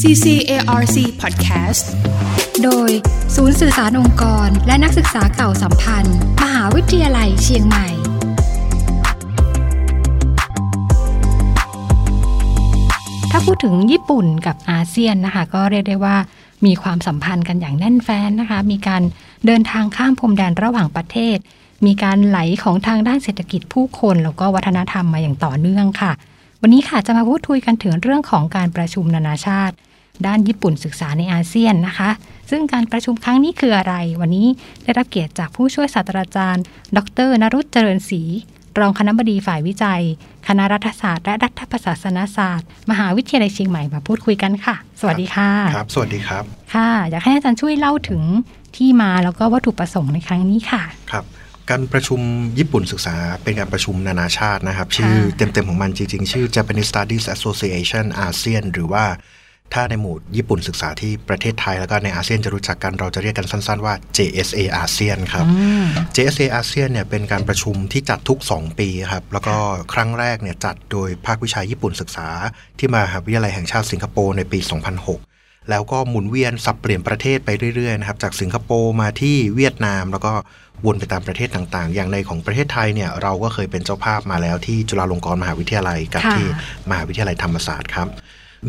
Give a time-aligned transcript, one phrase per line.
[0.00, 1.84] CCARC Podcast
[2.64, 2.90] โดย
[3.36, 7.88] ศูนย์สื่อสารองค์กร และนักศึกษาเก่าสัมพันธ์ มหาวิทยาลัยเชียงใหม่
[13.30, 16.16] ถ้าพูดถึงญี่ปุ่นกับอาเซียนนะคะ ก็เรียกได้ว่า
[16.66, 19.02] มีความสัมพันธ์กันอย่างแน่นแฟ้นนะคะ มีการ
[19.46, 21.36] เดินทางข้ามพรมแดนระหว่างประเทศ
[21.86, 26.12] มีการไหลของทางด้านเศรษฐกิจผู้คน แล้วก็วัฒนธรรมมาอย่างต่อเนื่องค่ะ
[26.62, 29.74] วันนี้ค่ะจะมาพูดคุยกันถึงเรื่องของการประชุมนานาชาติ
[30.26, 32.10] ด้านญี่ปุ่นศึกษาในอาเซียนนะคะ
[32.50, 34.46] ซึ่งการประชุมครั้งนี้คืออะไร วันนี้
[34.82, 36.64] ได้รับเกียรติจากผู้ช่วยศาสตราจารย์
[36.96, 38.22] ดรนรุตเจริญศรี
[38.80, 40.02] รองคณะบดีฝ่ายวิจัย
[40.48, 46.44] คณะรัฐศาสตร์และรัฐประศาสนศาสตร์ มหาวิทยาลัยเชียงใหม่มาพูดคุยกันค่ะ สวัสดีค่ะครับ สวัสดีครับ
[46.74, 48.22] ค่ะ อยากให้อาจารย์ช่วยเล่าถึง
[48.76, 51.24] ที่มาแล้วก็วัตถุประสงค์ในครั้งนี้ค่ะครับ
[51.70, 52.20] การประชุม
[52.58, 59.04] ญี่ปุ่นศึกษาเป็นการประชุมนานาชาตินะครับ ชื่อเต็มๆของมันจริงๆ ชื่อ Japanese Studies Association ASEAN หรือว่า
[59.74, 65.46] ถ้าในหมู่ญี่ปุ่นศึกษาที่ประเทศไทยแล้วก็ในอาเซียนจะรู้จักกันเราจะเรียกกันสั้นๆว่า JSA อาเซียนครับ
[66.16, 69.56] JSA อาเซียนเนี่ยเป็นการประชุมที่จัดทุก 2 ปีครับ แล้วก็
[69.92, 72.28] ครั้งแรกเนี่ยจัดโดยภาควิชาญี่ปุ่นศึกษา
[72.78, 74.58] ที่มหาวิทยาลัยแห่งชาติสิงคโปร์ในปี
[75.14, 80.32] 2006 แล้วก็หมุนเวียนสับเปลี่ยนประเทศไปเรื่อยๆนะครับจากสิงคโปร์มาที่เวียดนาม แล้วก็
[80.86, 86.46] วนไปตามประเทศต่างๆ อย่างในของประเทศไทยเนี่ยเราก็เคยเป็นเจ้าภาพมาแล้วที่จุฬาลงกรณ์มหาวิทยาลัยกับค่ะที่
[86.90, 88.08] มหาวิทยาลัยธรรมศาสตร์ครับ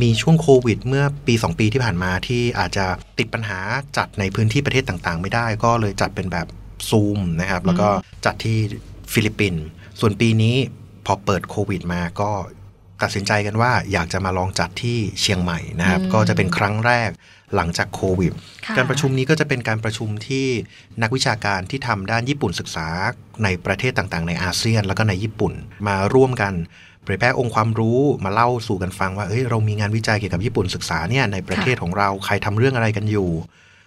[0.02, 2.86] มีช่วงโควิด เมื่อปี 2 ปีที่ผ่านมาที่อาจจะ
[3.20, 3.59] ติดปัญหา
[3.97, 6.47] จัดในพื้นที่ประเทศต่างๆ ไม่ได้ ก็เลยจัดเป็นแบบ
[6.89, 7.89] ซูมนะครับ แล้วก็
[8.25, 8.58] จัดที่
[9.14, 9.64] ฟิลิปปินส์
[10.00, 10.56] ส่วนปีนี้
[11.06, 12.31] พอเปิดโควิดมาก็
[13.02, 17.09] ตัดสินใจกันว่าอยากจะมาลองจัดที่เชียงใหม่นะครับ ก็จะเป็นครั้งแรก
[17.56, 18.34] หลังจากโควิด
[18.66, 20.47] ค่ะการประชุมนี้ก็จะเป็นการประชุมที่
[21.02, 22.88] นักวิชาการที่ทำด้านญี่ปุ่นศึกษา
[23.44, 25.53] ในประเทศต่างๆ ในอาเซียน แล้วก็ในญี่ปุ่น
[25.88, 26.53] มาร่วมกัน
[27.03, 33.30] เผยแพร่องค์ความรู้มาเล่าสู่กันฟังว่าเอ้ยเรามีงานวิจัยเกี่ยวกับญี่ปุ่นศึกษาเนี่ยในประเทศของเราใครทำเรื่องอะไรกันอยู่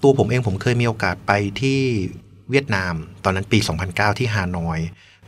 [0.02, 1.80] ตัวผมเองผมเคยมีโอกาสไปที่
[2.50, 3.58] เวียดนาม ตอนนั้นปี
[3.88, 4.80] 2009 ที่ฮานอย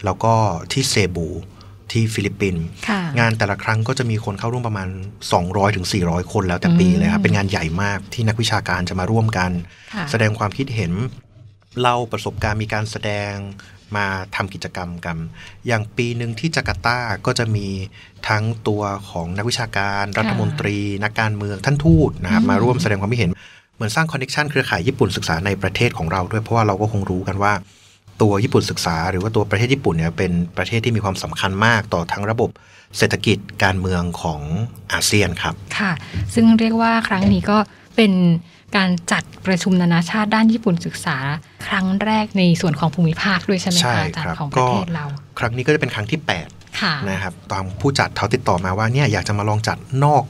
[0.04, 0.34] แล้วก็
[0.72, 1.28] ที่เซบู
[1.92, 4.88] ที่ฟิลิปปินส์ค่ะงานแต่ละครั้งก็จะมีคนเข้าร่วมประมาณ
[5.32, 9.50] 200-400ถึง400 คนแล้วแต่ปีเลยครับเป็นงานใหญ่มากที่นักวิชาการจะมาร่วมกัน
[9.94, 10.92] ค่ะแสดงความคิดเห็น
[11.80, 13.32] เล่าประสบการณ์มีการแสดง
[13.96, 15.16] มาทำกิจกรรมกัน
[15.66, 17.66] อย่างปีหนึ่งที่จาการ์ตาก็จะมี
[18.28, 23.30] ทั้งตัวของนักวิชาการรัฐมนตรี นักการเมืองท่านทูตนะครับมาร่วมแสดงความคิดเห็น
[23.74, 27.52] เหมือนสร้าง connection เครือข่ายญี่ปุ่นศึกษาในประเทศของเราด้วยเพราะว่าเราก็คงรู้กันว่า
[28.22, 32.50] ตัวญี่ปุ่นศึกษา หรือว่าตัวประเทศญี่ปุ่นเนี่ยเป็นประเทศที่มีความสำคัญมากต่อทั้งระบบ
[32.98, 34.40] เศรษฐกิจการเมืองของ
[34.92, 35.92] อาเซียนครับค่ะ
[36.34, 37.58] ซึ่งเรียกว่าครั้งนี้ก็
[37.96, 38.12] เป็น
[38.76, 41.16] การจัดประชุมนานาชาติด้านญี่ปุ่นศึกษา
[41.68, 45.06] ครั้งแรกในส่วนของภูมิภาคด้วยใช่ไหมใช่คะอาจารครับย์ของปก็ระเทศเรา
[45.38, 46.20] ครั้งนี้ก็จะเป็นครั้งที่
[46.80, 50.22] ค่ะ8นะครับตามผู้จัดเขาติดต่อมาว่าเนี่ยอยากจะมาลองจัดนอก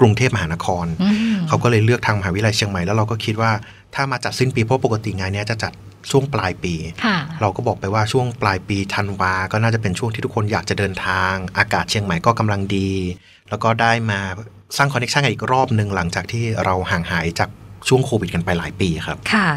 [0.00, 3.52] กรุงเทพมหานครอืมเขาก็เลยเลือกทางมหาวิทยาลัยเชียงใหม่แล้วเราก็คิดว่า
[3.94, 5.72] ถ้ามาจัดสิ้นปีเพราะปกติงานเนี้ยจะจัด
[6.10, 12.90] ช่วงปลายปีค่ะเราก็บอกไปว่าช่วงปลายปีธันวา ก็น่าจะเป็นช่วงที่ทุกคนอยากจะเดินทาง อากาศเชียงใหม่ก็กำลังดี
[13.50, 14.20] แล้วก็ได้มา
[14.76, 17.48] สร้างคอนเนคชันกันอีกรอบหนึ่งหลังจากที่เราห่างหายจาก
[17.88, 19.48] ช่วงโควิดกันไปหลายปีครับค่ะ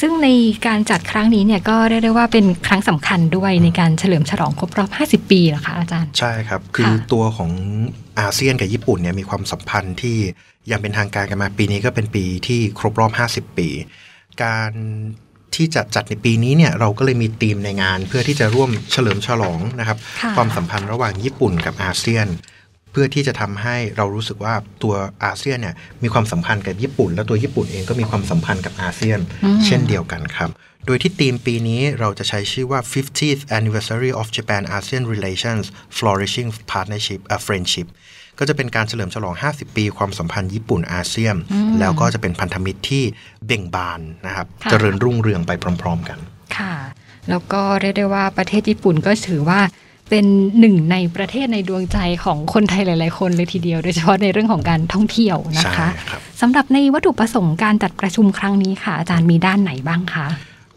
[0.00, 0.28] ซึ่งใน
[0.66, 4.86] การจัดครั้งนี้เนี่ยก็เรียกได้ว่าเป็นครั้งสำคัญด้วยในการเฉลิมฉลองครบรอ
[5.18, 7.50] บ 50 ปีเหรอคะอาจารย์ ใช่ครับ คือค่ะตัวของ
[8.20, 10.16] อาเซียนกับญี่ปุ่นเนี่ยมีความสัมพันธ์ที่
[10.70, 13.06] ยังเป็นทางการกันมาปีนี้ก็เป็นปีที่ครบรอ
[13.42, 13.68] บ 50 ปี
[14.42, 14.72] การ
[15.54, 24.94] ที่จะจัดในปีนี้เนี่ยเราก็เลยมีธีมในงานเพื่อที่จะร่วมเฉลิมฉลองนะครับค่ะความสัมพันธ์ระหว่างญี่ปุ่นกับอาเซียนเพื่อที่จะทำให้เรารู้สึกว่าตัว
[25.24, 29.18] อาเซียนเนี่ยมีความสัมพันธ์กับญี่ปุ่น และตัวญี่ปุ่นเองก็มีความสัมพันธ์กับอาเซียน
[29.66, 30.50] เช่นเดียวกันครับ
[30.86, 35.64] โดยที่ธีมปีนี้เราจะใช้ชื่อว่า 50th anniversary of Japan ASEAN Relations
[35.96, 37.86] Flourishing Partnership a Friendship
[38.38, 41.36] ก็จะเป็นการเฉลิมฉลอง 50 ปี ความสัมพันธ์ญี่ปุ่นอาเซียน
[41.80, 43.04] แล้วก็จะเป็นพันธมิตรที่
[43.46, 46.18] เบ่งบานนะครับค่ะเจริญรุ่งเรืองไปพร้อม ๆ กัน
[46.56, 46.74] ค่ะ
[47.30, 49.60] แล้วก็เรียกได้ว่าประเทศญี่ปุ่นก็ถือว่า
[50.10, 50.26] เป็น
[50.60, 60.26] หนึ่งในประเทศในดวงใจของคนไทยหลาย ๆ คนเลยทีเดียว โดยเฉพาะในเรื่องของการท่องเที่ยวนะคะใช่ครับสำหรับในวัตถุประสงค์การจัดประชุมครั้งนี้ค่ะ อาจารย์มีด้านไหนบ้างคะ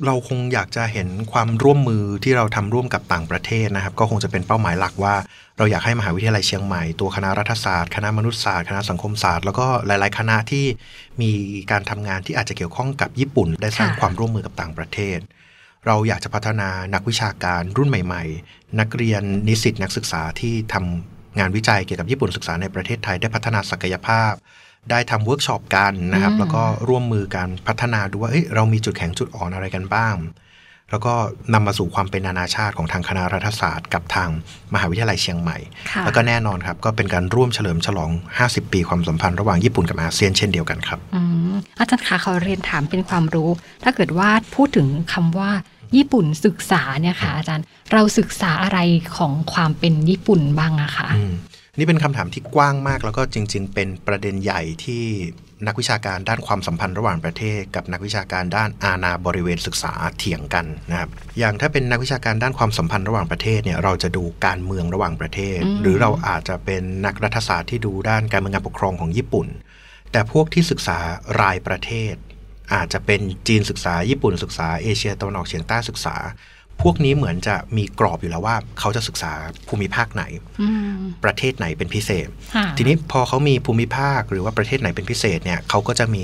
[0.06, 5.16] เราคงอยากจะเห็นความร่วมมือที่เราทำร่วมกับต่างประเทศนะครับ ก็คงจะเป็นเป้าหมายหลักว่า
[5.58, 10.66] เราอยากให้มหาวิทยาลัยเชียงใหม่ตัวคณะรัฐศาสตร์คณะมนุษยศาสตร์คณะสังคมศาสตร์แล้วก็หลาย ๆ คณะที่
[11.22, 11.32] มี
[11.72, 15.20] การทำงานที่อาจจะเกี่ยวข้องกับญี่ปุ่น ได้สร้างค่ะความร่วมมือกับต่างประเทศ
[15.86, 24.32] เราอยากจะพัฒนานักวิชาการรุ่นใหม่ ๆ นักเรียนนิสิตนักศึกษาที่ทำงานวิจัยเกี่ยวกับญี่ปุ่นศึกษาในประเทศไทยได้พัฒนาศักยภาพ
[24.90, 30.16] ได้ทำเวิร์กช็อปกันนะครับอืมแล้วก็ร่วมมือกันพัฒนาดูว่าเอ้ยเรามีจุดแข็งจุดอ่อนอะไรกันบ้าง
[30.92, 31.14] แล้วก็
[31.54, 34.30] นำมาสู่ความเป็นนานาชาติของทางคณะรัฐศาสตร์ กับทาง
[34.74, 35.58] มหาวิทยาลัยเชียงใหม่
[35.92, 38.12] ค่ะแล้วก็แน่นอนครับ ก็เป็นการร่วมเฉลิมฉลอง
[38.42, 41.22] 50 ปีความสัมพันธ์ระหว่างญี่ปุ่นกับอาเซียนเช่นเดียวกันครับอื
[41.52, 43.50] มอาจารย์คะขอเรียนถามเป็นความรู้
[43.84, 45.52] ถ้าเกิดว่าพูดถึงคำว่า
[45.96, 48.80] ญี่ปุ่นศึกษาเนี่ยค่ะ อาจารย์เราศึกษาอะไร
[49.18, 51.34] ของความเป็นญี่ปุ่นบ้างอะคะอืม
[51.78, 55.04] นี่เป็นคำถามที่กว้างมากแล้วก็จริง ๆ เป็นประเด็นใหญ่ที่
[55.68, 61.10] นักวิชาการด้านความสัมพันธ์ระหว่างประเทศ กับนักวิชาการด้านอาณาบริเวณศึกษาเถียงกันนะครับ
[61.40, 69.48] อย่างถ้าเป็นนักวิชาการด้านความสัมพันธ์ระหว่างประเทศเนี่ยเราจะดูการเมืองระหว่างประเทศอืมหรือเราอาจจะเป็นนักรัฐศาสตร์ที่ดูด้านการเมืองการปกครองของญี่ปุ่น
[70.12, 70.98] แต่พวกที่ศึกษา
[71.42, 72.14] รายประเทศ
[72.74, 76.16] อาจจะเป็นจีนศึกษาญี่ปุ่นศึกษาเอเชียตะวันออกเฉียงใต้ศึกษา
[76.82, 79.32] พวกนี้เหมือนจะมีกรอบอยู่แล้วว่า เขาจะศึกษา
[79.68, 80.24] ภูมิภาคไหน
[80.62, 86.24] อืมประเทศไหนเป็นพิเศษค่ะทีนี้พอเขามีภูมิภาคหรือว่าประเทศไหนเป็นพิเศษเนี่ยเขาก็จะมี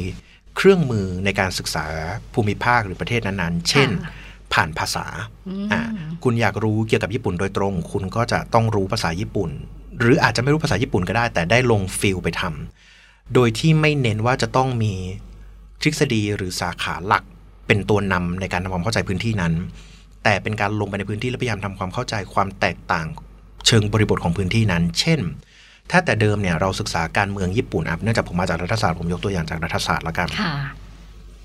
[0.55, 1.85] เครื่องมือในการศึกษา
[2.33, 3.89] ภูมิภาคหรือประเทศนั้นๆ เช่น
[4.53, 5.05] ผ่านภาษา
[5.47, 5.81] อืมอ่า
[6.23, 9.49] คุณอยากรู้เกี่ยวกับญี่ปุ่นโดยตรง คุณก็จะต้องรู้ภาษาญี่ปุ่น
[9.99, 14.93] หรืออาจจะไม่รู้ภาษาญี่ปุ่นก็ได้ แต่ได้ลงฟิลไปทำโดยที่ไม่เน้นว่าจะต้องมี
[15.81, 17.23] ทฤษฎีหรือสาขาหลัก
[17.67, 19.53] เป็นตัวนำในการทำความเข้าใจพื้นที่นั้น
[20.23, 23.07] แต่เป็นการลงไปในพื้นที่และพยายามทำความเข้าใจความแตกต่าง
[23.67, 25.19] เชิงบริบทของพื้นที่นั้น เช่น
[25.91, 30.55] ถ้าแต่เดิมเนี่ยเราศึกษาการเมืองญี่ปุ่นอะเนื่องจากผมมาจากรัฐศาสตร์ผมยกตัวอย่างจากรัฐศาสตร์แล้วกันค่ะ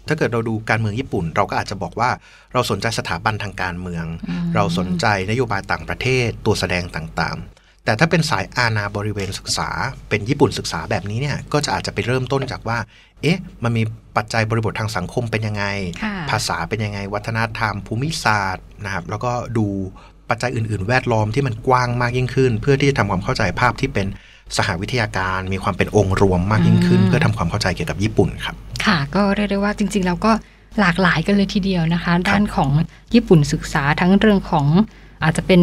[0.09, 2.11] ถ้าเกิดเราดูการเมืองญี่ปุ่น เราก็อาจจะบอกว่า
[2.53, 9.69] เราสนใจสถาบันทางการเมืองอืมเราสนใจนโยบายต่างประเทศตัวแสดงต่างๆ แต่ถ้าเป็นสายอาณาบริเวณศึกษา
[10.09, 12.79] เป็นญี่ปุ่นศึกษาแบบนี้เนี่ยก็จะอาจจะไปเริ่มต้นจากว่า
[13.23, 13.83] เอ๊ะ มันมี
[14.17, 15.65] ปัจจัยบริบททางสังคมเป็นยังไง
[16.03, 19.67] ค่ะภาษาเป็นยังไง วัฒนธรรม ภูมิศาสตร์นะครับ แล้วก็ดู
[20.31, 24.07] ปัจจัยอื่น ๆ แวดล้อมที่มันกว้างมากยิ่งขึ้น เพื่อที่จะทำความเข้าใจภาพที่เป็น
[24.57, 28.55] สหวิทยาการมีความเป็นองค์รวมมากยิ่งขึ้นอืมเพื่อทำความเข้าใจเกี่ยวกับญี่ปุ่นครับ
[28.85, 30.33] ค่ะ ก็เรียกได้ว่าจริงๆแล้วก็
[30.81, 32.71] หลากหลายกันเลยทีเดียวนะคะ ด้านของ
[33.15, 34.67] ญี่ปุ่นศึกษาทั้งเรื่องของ
[35.23, 35.63] อาจจะเป็น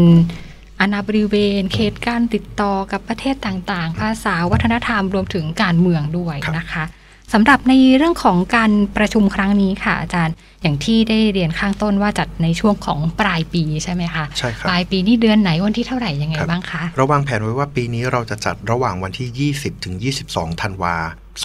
[0.81, 6.85] อาณาบริเวณ เขตการติดต่อกับประเทศต่างๆ ภาษาวัฒนธรรมรวมถึงการเมืองด้วยครับนะคะ
[7.33, 19.95] สำหรับในเรื่องของการประชุมครั้งนี้ค่ะ อาจารย์อย่างที่ได้เรียนข้างต้นว่าจัดในช่วงของปลายปีใช่ไหมคะใช่ครับปลายปีนี้เดือนไหนวันที่เท่าไหร่ยังไงครับบ้างคะเราวางแผนไว้ว่าปีนี้เราจะจัดระหว่างวันที่ 20 ถึง
[20.29, 20.95] 22 ธันวา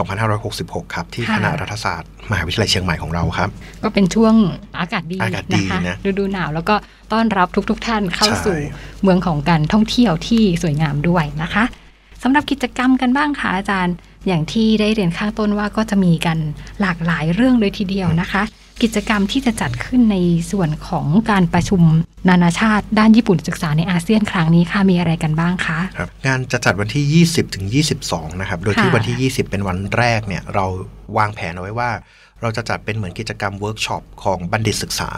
[0.02, 3.48] 2566 ครับ ที่ค่ะคณะรัฐศาสตร์ มหาวิทยาลัยเชียงใหม่ของเราครับ
[3.84, 4.34] ก็เป็นช่วง
[4.80, 6.74] อากาศดีอากาศดีนะคะนะฤดูหนาวแล้วก็
[7.12, 8.58] ต้อนรับทุกๆทท่านเข้าใช่สู่
[9.02, 11.64] เมืองของการท่องเที่ยวที่สวยงามด้วยนะคะ
[12.22, 13.94] สำหรับกิจกรรมกันบ้างค่ะอาจารย์
[14.26, 16.38] อย่างที่ได้เรียนข้างต้นว่าก็จะมีกัน
[16.80, 18.42] หลากหลายเรื่องเลยทีเดียวนะคะ
[18.82, 20.16] กิจกรรมที่จะจัดขึ้นใน
[20.50, 21.82] ส่วนของการประชุม
[22.28, 27.66] นานาชาติด้านญี่ปุ่นศึกษาในอาเซียนครั้งนี้ค่ะมีอะไรกันบ้างคะครับงานจะจัดวันที่ 20ถึง
[28.04, 30.64] 22 นะครับ โดยที่ค่ะวันที่ 20 เป็นวันแรกเนี่ยเรา
[31.16, 31.90] วางแผนเอาไว้ว่า
[32.40, 35.10] เราจะจัดเป็นเหมือนกิจกรรมเวิร์กช็อปของบัณฑิตศึกษา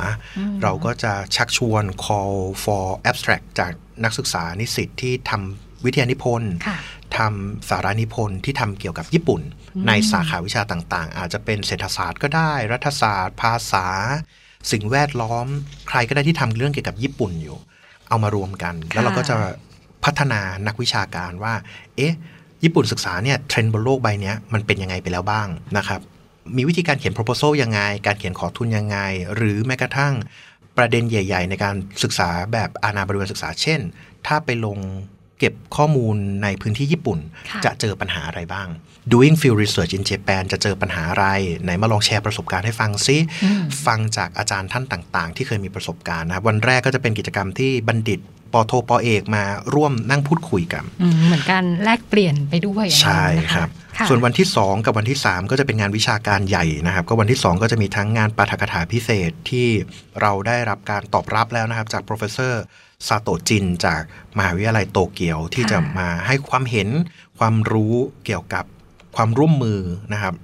[0.62, 3.72] เราก็จะชักชวน call for abstract จาก
[4.04, 6.76] นักศึกษานิสิตที่ทำวิทยานิพนธ์ค่ะ
[7.18, 9.40] ทำสารานิพนธ์ที่ทำเกี่ยวกับญี่ปุ่น
[9.86, 13.86] ในสาขาวิชาต่างๆ อาจจะเป็นเศรษฐศาสตร์ก็ได้ รัฐศาสตร์ ภาษา
[14.72, 15.46] สิ่งแวดล้อม
[15.88, 17.58] ใครก็ได้ที่ทำเรื่องเกี่ยวกับญี่ปุ่นอยู่
[18.08, 19.34] เอามารวมกัน แล้วเราก็จะ
[20.04, 21.54] พัฒนานักวิชาการว่า
[21.96, 22.14] เอ๊ะ
[22.64, 26.00] ญี่ปุ่นศึกษาเนี่ยเทรนด์บนโลกใบเนี้ยมันเป็นยังไงไปแล้วบ้างนะครับ
[26.56, 28.98] มีวิธีการเขียน proposal ยังไง การเขียนขอทุนยังไง
[29.34, 30.14] หรือแม้กระทั่ง
[30.76, 33.80] ประเด็นใหญ่ ๆ ในการศึกษาแบบอาณาบริเวณศึกษา เช่น
[34.26, 34.78] ถ้าไปลง
[35.38, 37.18] เก็บข้อมูลในพื้นที่ญี่ปุ่น
[37.50, 38.68] ค่ะจะเจอปัญหาอะไรบ้าง
[39.12, 41.26] doing field research in Japan จะเจอปัญหาอะไร
[41.64, 48.20] ไหนมาลองแชร์ประสบการณ์ให้ฟังซิอืมฟังจากอาจารย์ท่านต่างๆ ที่เคยมีประสบการณ์นะครับวันแรกก็จะเป็นกิจกรรมที่บัณฑิต
[48.52, 59.68] ปอโทปอเอกมาร่วมนั่งพูดคุยกันอืมเหมือนกันแลกเปลี่ยนไปด้วยอย่างนั้นใช่นะะครับค่ะส่วนวันที่ 2 กับวันที่ 3 ก็จะเป็นงานวิชาการใหญ่นะครับ ก็วันที่ 2 ก็จะมีทั้งงานปาฐกถาพิเศษที่
[60.20, 62.54] เราได้รับการตอบรับแล้วนะครับจาก professor
[63.08, 64.02] ซาโตจินจาก
[64.36, 66.88] มหาวิทยาลัยโตเกียวที่จะมาให้ความเห็น
[67.38, 68.64] ความรู้เกี่ยวกับ
[69.16, 69.80] ความร่วมมือ
[70.12, 70.34] นะครับ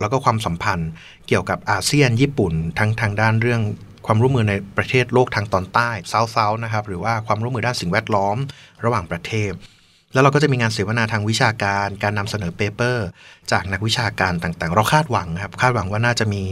[0.00, 0.90] แล้วก็ความสัมพันธ์
[1.28, 3.62] เกี่ยวกับอาเซียนญี่ปุ่น ทั้งทางด้านเรื่อง
[4.06, 8.36] ความร่วมมือในประเทศโลกทางตอนใต้เซาท์เซาท์นะครับหรือว่าความร่วมมือด้านสิ่งแวดล้อม
[8.84, 9.52] ระหว่างประเทศ
[10.12, 13.06] แล้วเราก็จะมีงานเสวนาทางวิชาการ การนำเสนอเปเปอร์
[13.52, 16.42] จากนักวิชาการต่างๆ เราคาดหวังครับคาดหวังว่าน่าจะมี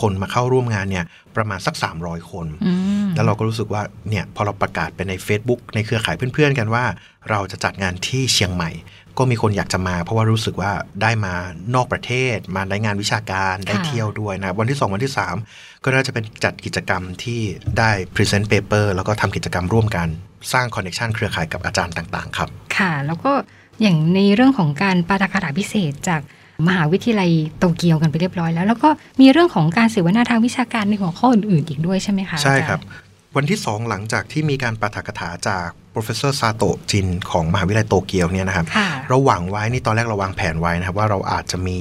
[0.00, 1.04] คนมาเข้าร่วมงานเนี่ย
[1.36, 2.72] ประมาณสัก 300 คนอื
[3.04, 6.84] มแล้วเราก็รู้สึกว่าเนี่ยพอเราประกาศไปใน Facebook ในเครือข่ายเพื่อนๆกันว่า
[7.30, 8.70] เราจะจัดงานที่เชียงใหม่
[9.18, 10.72] ก็มีคนอยากจะมา เพราะว่ารู้สึกว่า
[11.02, 11.34] ได้มา
[11.74, 15.12] นอกประเทศ มาได้งานวิชาการได้เที่ยวด้วยนะครับวันที่ 2 วันที่
[15.46, 17.40] 3 ก็น่าจะเป็นจัดกิจกรรมที่
[17.78, 20.08] ได้ Present Paper แล้วก็ทำกิจกรรมร่วมกัน
[20.52, 23.32] สร้างคอนเน t ชันเครือข่ายกับอาจารย์ต่างๆ ครับ ค่ะ แล้วก็
[23.80, 26.22] อย่างในเรื่องของการปาฐกถาพิเศษจาก
[26.68, 28.88] มหาวิทยาลัยโตเกียวกันไปเรียบร้อยแล้ว แล้วก็
[29.20, 41.78] มีเรื่องของการเสวนาทางวิชาการในหัวข้ออื่นๆอีกด้วยใช่ไหมคะใช่ครับอาจาย์วันที่สองหลังจากที่มีการปาฐกถาจาก professor ซาโตะจินของมหาวิทยาลัยโตเกียวเนี่ยนะครับค่ะเราหวังไว้นี่ตอนแรกเราวางแผนไว้นะครับว่าเราอาจจะมี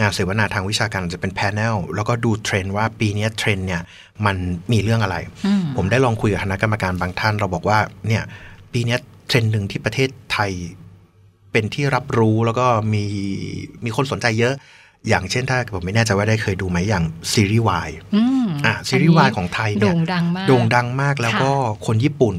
[0.00, 3.82] งานเสวนาทางวิชาการอาจจะเป็น panel แล้วก็ดูเทรนด์ว่าปีเนี้ยเทรนด์เนี่ย
[4.26, 4.36] มัน
[4.72, 8.22] มีเรื่องอะไรอืมผมได้ลองคุยกับคณะกรรมการบางท่าน เราบอกว่าเนี่ย
[8.72, 10.50] ปีเนี้ยเทรนด์หนึ่งที่ประเทศไทย
[11.52, 13.04] เป็นที่รับรู้แล้วก็มี
[13.84, 14.54] มีคนสนใจเยอะ
[15.08, 21.52] อย่างเช่นถ้าผมไม่แน่ใจว่าได้เคยดูไหมอย่างซีรีส์วายอืมอะซีรีส์วายของไทยเนี่ยโด่งดังมากโด่งดังมากแล้วค่ะก็
[21.86, 22.36] คนญี่ปุ่น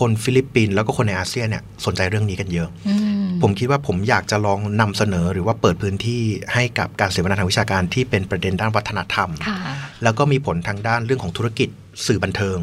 [0.00, 6.22] คนฟิลิปปินส์แล้วก็คนในอาเซียนเนี่ยสนใจเรื่องนี้กันเยอะอืมผมคิดว่าผมอยากจะลองนำเสนอหรือว่าเปิดพื้นที่
[6.54, 9.58] ให้กับการเสวนาทางวิชาการที่เป็นประเด็นด้านวัฒนธรรมค่ะ
[10.02, 11.68] แล้วก็มีผลทางด้านเรื่องของธุรกิจ
[12.06, 12.58] สื่อบันเทิง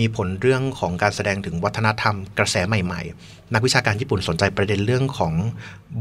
[0.00, 5.32] มีผลเรื่องของการแสดงถึงวัฒนธรรมกระแสใหม่ๆ นักวิชาการญี่ปุ่นสนใจประเด็นเรื่องของ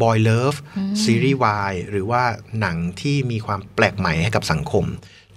[0.01, 0.57] boy love
[1.03, 2.23] ซีรีส์วายหรือว่า
[2.59, 4.85] หนังที่มีความแปลกใหม่ให้กับสังคม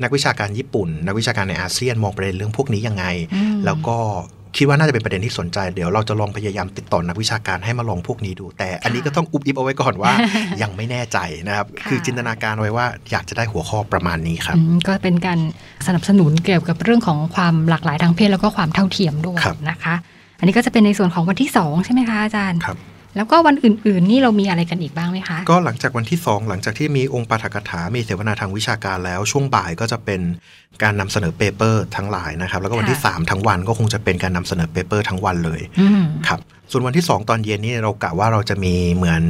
[0.03, 3.99] นักวิชาการญี่ปุ่น นักวิชาการในอาเซียนมองประเด็นเรื่องพวกนี้ยังไงอืมแล้วก็
[4.57, 10.13] คิดว่าน่าจะเป็นประเด็นที่สนใจ เดี๋ยวเราจะลองพยายามติดต่อนักวิชาการให้มาลองพวกนี้ดู แต่อันนี้ก็ต้องอุบอิบเอาไว้ก่อนว่า
[10.63, 11.19] ยังไม่แน่ใจ
[11.49, 15.39] นะครับค่ะคือจินตนาการไว้ว่าอยากจะได้หัวข้อประมาณนี้ครับอืมก็เป็นการ
[15.87, 19.95] สนับสนุนเกี่ยวกับเรื่องของความหลากหลายทางเพศแล้วก็ความเท่าเทียมด้วยครับนะคะ
[20.39, 22.79] อันนี้ก็จะเป็นในส่วนของวันที่สองใช่ไหมคะอาจารย์ครับ
[23.17, 30.21] แล้วก็วันอื่นๆ นี่เรามีอะไรกันอีกบ้างไหมคะ ก็หลังจากวันที่ 2 หลังจากที่มีองค์ปาฐกถา มีเสวนาทางวิชาการแล้ว ช่วงบ่ายก็จะเป็น
[30.83, 36.41] การนำเสนอ paper ทั้งหลายนะครับ แล้วก็วันที่ค่ะ3ทั้งวันก็คงจะเป็นการนำเสนอ paper ทั้งวันเลยอืมครับ
[36.71, 39.25] ส่วนวันที่ 2 ตอนเย็นนี่เรากะว่าเราจะมีเหมือน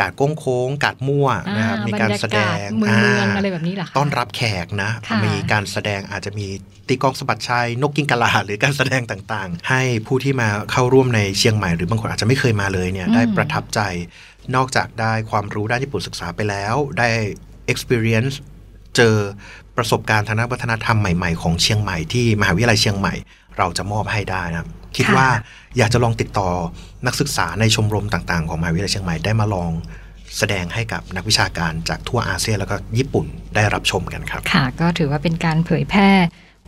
[0.00, 6.46] การโก้งโค้งกาดหมั้วนะครับอ่ามีการแสดงบรรยากาศเมืองๆอะไรแบบนี้เหรอคะต้อนรับแขกนะค่ะมีการแสดงอาจจะมี
[6.88, 13.80] ตีกลองสะบัดชัยนกกิงกะหล่าหรือการแสดงต่างๆ ให้ผู้ที่มาเข้าร่วมในเชียงใหม่หรือบางคนอาจจะไม่เคยมาเลยเนี่ยได้ประทับใจ
[14.54, 17.08] นอกจากได้ความรู้ด้านญี่ปุ่นศึกษาไปแล้ว ได้
[17.72, 18.34] experience
[18.96, 19.16] เจอ
[19.76, 23.14] ประสบการณ์ทางด้านวัฒนธรรมใหม่ ๆ ของเชียงใหม่ที่มหาวิทยาลัยเชียงใหม่
[23.58, 25.28] เราจะมอบให้ได้นะครับ คิดค่ะว่า
[25.78, 26.48] อยากจะลองติดต่อ
[27.06, 29.70] นักศึกษาในชมรมต่าง ๆ ของมหาวิทยาลัยเชียงใหม่ได้มาลอง
[30.38, 36.10] แสดงให้กับนักวิชาการจากทั่วอาเซียนแล้วก็ญี่ปุ่นได้รับชมกันครับ ค่ะ ก็ถือว่าเป็นการเผยแพร่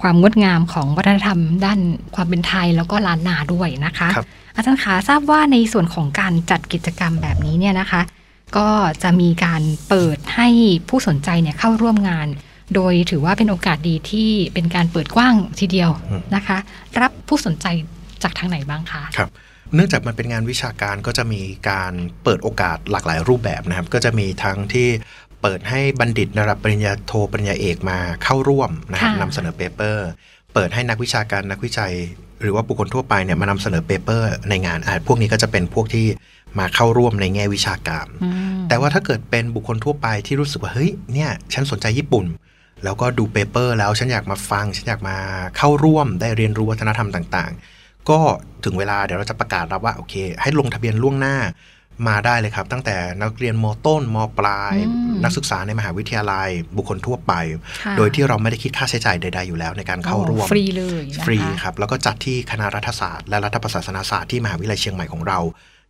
[0.02, 1.80] ความงดงามของวัฒนธรรม ด้าน
[2.14, 8.02] ความเป็นไทยแล้วก็ล้านนาด้วยนะคะครับอาจารย์ขาทราบว่าในส่วนของการจัดกิจกรรมแบบนี้เนี่ยนะคะ
[8.56, 8.68] ก็
[9.02, 10.48] จะมีการเปิดให้
[10.88, 12.26] ผู้สนใจเนี่ยเข้าร่วมงาน
[12.74, 15.90] โดยถือว่าเป็นโอกาสดีที่เป็นการเปิดกว้างทีเดียว
[16.34, 16.58] นะคะ
[17.00, 17.66] รับผู้สนใจ
[18.22, 19.30] จากทางไหนบ้างคะครับ
[19.74, 21.92] เนื่องจากมันเป็นงานวิชาการก็จะมีการ
[22.24, 24.88] เปิดโอกาสหลากหลายรูปแบบนะครับ ก็จะมีทั้งที่
[25.42, 30.06] เปิดให้บัณฑิตระดับปริญญาโทปริญญาเอกมาเข้าร่วมนะครับค่ะนำเสนอ paper
[30.54, 31.92] เปิดให้นักวิชาการนักวิจัย
[32.40, 36.06] หรือว่าบุคคลทั่วไปเนี่ยมานำเสนอ paper ในงานอะพวกนี้ก็จะเป็นพวกที่
[36.58, 42.24] มาเข้าร่วมในแง่วิชาการอืมแต่ว่าถ้าเกิดเป็นบุคคลทั่วไปที่รู้สึกว่าเฮ้ยเนี่ยฉันสนใจญี่ปุ่น
[42.84, 45.16] แล้วก็ดู paper แล้วฉันอยากมาฟัง ฉันอยากมา
[45.56, 48.18] เข้าร่วมได้เรียนรู้วัฒนธรรมต่างๆ ก็
[48.64, 51.36] ถึงเวลาเดี๋ยวเราจะประกาศรับว่าโอเค ให้ลงทะเบียนล่วงหน้า
[52.08, 57.32] มาได้เลยครับ ตั้งแต่นักเรียนมต้นมปลายอืมนักศึกษาในมหาวิทยาลัยบุคคลทั่วไป
[57.84, 65.38] ค่ะโดยที่เราไม่ได้คิดค่าใช้จ่ายใด ๆ อยู่แล้วในการเข้าร่วม ฟรีเลยนะคะฟรีครับ แล้วก็จัดที่คณะรัฐศาสตร์และรัฐประศาสนศาสตร์ที่มหาวิทยาลัยเชียงใหม่ของเรา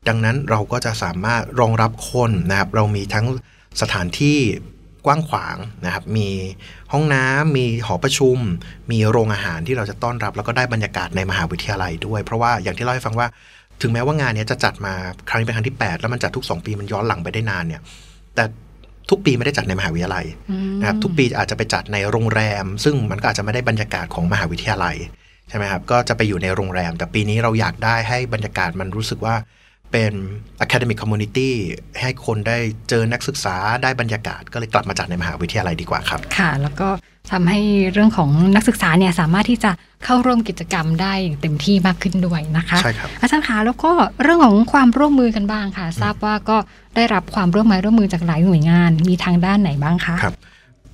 [0.09, 3.26] ดังนั้นเราก็จะสามารถรองรับคนนะครับเรามีทั้ง
[3.82, 4.38] สถานที่
[5.07, 6.28] กว้างขวางนะครับ มี
[6.92, 8.38] ห้องน้ำมีหอประชุม
[8.90, 13.28] มีโรงอาหารที่เราจะต้อนรับ แล้วก็ได้บรรยากาศในมหาวิทยาลัยด้วย เพราะว่าอย่างที่เล่าให้ฟังว่า
[13.83, 14.95] ถึงแม้ว่างานเนี้ยจะจัดมา
[15.28, 17.80] ครั้งนี้เป็นครั้งที่ 8 แล้วมันจัดทุก 2 ปีมันย้อนหลังไปได้นานเนี่ย
[18.35, 18.45] แต่
[19.11, 24.97] ทุกปีไม่ได้จัดในมหาวิทยาลัยอืมนะครับ ทุกปีอาจจะไปจัดในโรงแรม ซึ่งมันก็อาจจะไม่ได้บรรยากาศของมหาวิทยาลัย
[25.49, 29.35] ใช่ไหมครับ ก็จะไปอยู่ในโรงแรม แต่ปีนี้เราอยากได้ให้บรรยากาศมันรู้สึกว่า
[29.92, 30.12] เป็น
[30.64, 31.50] academic community
[32.00, 36.88] ให้คนได้เจอนักศึกษาได้บรรยากาศ ก็เลยกลับมาจัดในมหาวิทยาลัยดีกว่าครับ ค่ะ แล้วก็
[37.32, 37.61] ทำให้
[37.92, 39.70] เรื่องของนักศึกษาเนี่ยสามารถที่จะ
[40.04, 43.92] เข้าร่วมกิจกรรมได้อย่างเต็มที่มากขึ้นด้วยนะคะใช่ครับอาจารย์คะแล้วก็
[44.23, 46.56] เรื่องของความร่วมมือกันบ้างค่ะ ทราบว่าก็
[46.97, 50.37] ได้รับความร่วมมือร่วมมือจากหลายหน่วยงาน มีทางด้านไหนบ้างคะครับ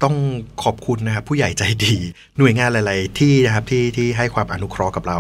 [0.03, 0.17] ต้อง
[0.63, 1.95] ขอบคุณนะครับผู้ใหญ่ใจดี
[2.39, 5.19] หน่วยงานหลาย ๆ ที่นะครับที่ที่ให้ความอนุเคราะห์กับเรา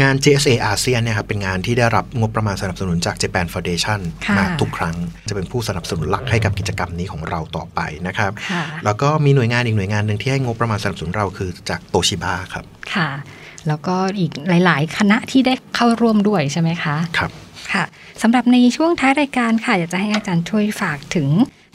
[0.00, 4.96] งาน JSA อาเซียนเนี่ยครับเป็นงานที่ได้รับงบประมาณสนับสนุนจาก Japan Foundation ค่ะมาทุกครั้ง
[5.28, 12.64] จะเป็นผู้สนับสนุนหลักให้กับกิจกรรมนี้ของเราต่อไปนะครับค่ะแล้วก็มีหน่วยงานอีกหน่วยงานหนึ่งที่ให้งบประมาณสนับสนุนเราคือจากโตชิบะครับ
[12.94, 13.08] ค่ะ
[13.68, 17.30] แล้วก็อีกหลาย ๆ คณะที่ได้เข้าร่วมด้วยใช่ไหมคะครับ
[17.72, 17.84] ค่ะ
[18.22, 21.28] สำหรับในช่วงท้ายรายการค่ะอยากจะให้อาจารย์ช่วยฝากถึง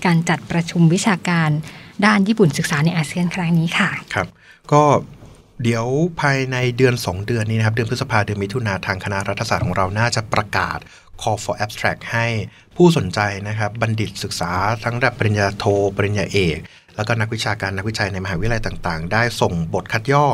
[0.05, 1.49] การจัดประชุมวิชาการ
[2.05, 4.27] ด้านญี่ปุ่นศึกษาในอาเซียนครั้งนี้ค่ะครับ
[4.73, 4.83] ก็
[5.63, 5.85] เดี๋ยว
[6.21, 10.79] ภายในเดือน 2 เดือนนี้นะครับ เดือนพฤษภาเดือนมิถุนาทางคณะรัฐศาสตร์ของเราน่าจะประกาศ
[11.21, 12.27] call for abstract ให้
[12.75, 14.51] ผู้สนใจนะครับบัณฑิตศึกษา
[14.83, 15.65] ทั้งระดับปริญญาโท
[15.97, 16.57] ปริญญาเอก
[16.95, 20.27] แล้วก็นักวิชาการนักวิจัยในมหาวิทยาลัยต่างๆ ได้ส่งบทคัดย่อ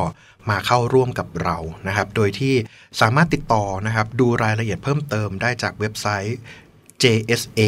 [0.50, 2.55] มาเข้าร่วมกับเรานะครับ โดยที่
[3.01, 6.38] สามารถติดต่อนะครับดูรายละเอียดเพิ่มเติมได้จากเว็บไซต์
[7.01, 7.62] jsa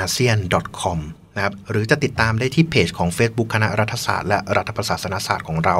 [0.00, 0.40] asean
[0.82, 1.00] com
[1.40, 5.76] นะครับหรือจะติดตามได้ที่เพจของ Facebook คณะรัฐศาสตร์และรัฐประศาสนศาสตร์ของเรา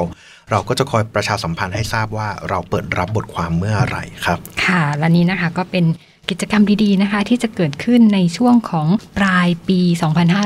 [0.51, 5.85] เราก็จะคอยประชาสัมพันธ์ให้ทราบว่าเราเปิดรับบทความเมื่อไหร่ครับ ค่ะและนี้นะคะก็เป็น
[6.29, 8.87] กิจกรรมดีๆนะคะ ที่จะเกิดขึ้นในช่วงของ
[9.17, 9.79] ปลายปี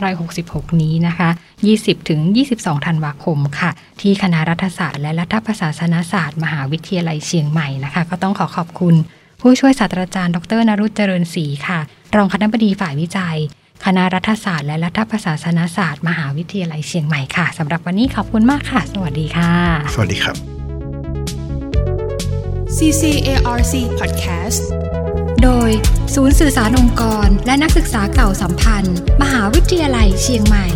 [0.08, 1.30] 2566 นี้นะคะ
[1.70, 2.20] 20 ถึง
[2.54, 8.96] 22 ธันวาคมค่ะ ที่คณะรัฐศาสตร์และรัฐประศาสนศาสตร์ มหาวิทยาลัยเชียงใหม่นะคะ ก็ต้องขอขอบคุณ
[9.42, 11.80] ผู้ช่วยศาสตราจารย์ ดรนรุจเจริญศรีค่ะ
[12.16, 13.38] รองคณบดีฝ่ายวิจัย
[13.84, 19.54] คณะรัฐศาสตร์และรัฐประศาสนศาสตร์ มหาวิทยาลัยเชียงใหม่ค่ะสำหรับวันนี้ขอบคุณมากค่ะ สวัสดีค่ะ
[19.94, 20.36] สวัสดีครับ
[22.78, 24.62] CCARC Podcast
[25.44, 25.70] โดย
[26.16, 30.68] ศูนย์สื่อสารองค์กร และนักศึกษาเก่าสัมพันธ์ มหาวิทยาลัยเชียงใหม่